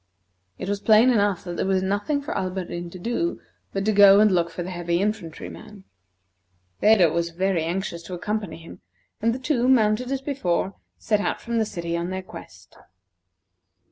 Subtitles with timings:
[0.57, 3.39] It was plain enough that there was nothing for Alberdin to do
[3.71, 5.83] but to go and look for the heavy infantry man.
[6.79, 8.81] Phedo was very anxious to accompany him,
[9.21, 12.79] and the two, mounted as before, set out from the city on their quest.